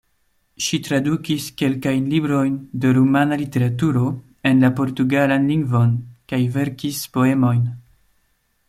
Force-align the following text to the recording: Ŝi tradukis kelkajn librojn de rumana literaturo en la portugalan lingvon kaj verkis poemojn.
Ŝi 0.67 0.77
tradukis 0.85 1.49
kelkajn 1.61 2.07
librojn 2.13 2.55
de 2.85 2.93
rumana 2.99 3.39
literaturo 3.43 4.07
en 4.53 4.65
la 4.65 4.73
portugalan 4.81 5.49
lingvon 5.53 5.95
kaj 6.33 6.43
verkis 6.59 7.05
poemojn. 7.19 7.63